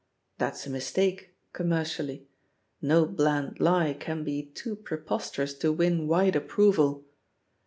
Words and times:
That's 0.39 0.65
a 0.65 0.71
mistake^ 0.71 1.25
commercially. 1.53 2.27
No 2.81 3.05
bland 3.05 3.59
lie 3.59 3.93
can 3.93 4.23
be 4.23 4.41
too 4.41 4.75
preposterous 4.75 5.53
to 5.59 5.71
win 5.71 6.07
wide 6.07 6.35
approval. 6.35 7.05